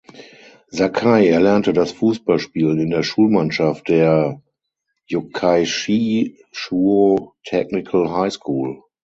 [0.71, 4.41] Sakai erlernte das Fußballspielen in der Schulmannschaft der
[5.05, 8.81] "Yokkaichi Chuo Technical High School".